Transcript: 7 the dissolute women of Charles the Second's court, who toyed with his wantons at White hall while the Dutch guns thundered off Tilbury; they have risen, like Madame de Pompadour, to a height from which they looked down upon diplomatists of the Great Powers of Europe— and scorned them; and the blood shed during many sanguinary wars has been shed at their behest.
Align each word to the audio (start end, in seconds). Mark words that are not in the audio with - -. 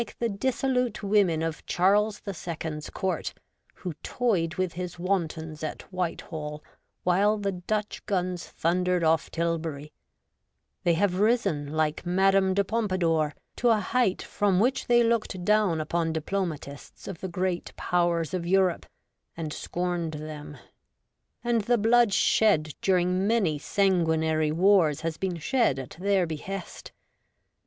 7 0.01 0.13
the 0.17 0.29
dissolute 0.29 1.03
women 1.03 1.43
of 1.43 1.63
Charles 1.67 2.21
the 2.21 2.33
Second's 2.33 2.89
court, 2.89 3.35
who 3.75 3.93
toyed 4.01 4.55
with 4.55 4.73
his 4.73 4.97
wantons 4.97 5.61
at 5.63 5.83
White 5.93 6.21
hall 6.21 6.63
while 7.03 7.37
the 7.37 7.51
Dutch 7.51 8.03
guns 8.07 8.47
thundered 8.47 9.03
off 9.03 9.29
Tilbury; 9.29 9.93
they 10.83 10.95
have 10.95 11.19
risen, 11.19 11.71
like 11.73 12.03
Madame 12.03 12.55
de 12.55 12.63
Pompadour, 12.63 13.35
to 13.57 13.69
a 13.69 13.77
height 13.79 14.23
from 14.23 14.59
which 14.59 14.87
they 14.87 15.03
looked 15.03 15.45
down 15.45 15.79
upon 15.79 16.13
diplomatists 16.13 17.07
of 17.07 17.19
the 17.19 17.27
Great 17.29 17.71
Powers 17.75 18.33
of 18.33 18.43
Europe— 18.47 18.87
and 19.37 19.53
scorned 19.53 20.13
them; 20.15 20.57
and 21.43 21.61
the 21.65 21.77
blood 21.77 22.11
shed 22.11 22.73
during 22.81 23.27
many 23.27 23.59
sanguinary 23.59 24.51
wars 24.51 25.01
has 25.01 25.17
been 25.17 25.37
shed 25.37 25.77
at 25.77 25.95
their 25.99 26.25
behest. 26.25 26.91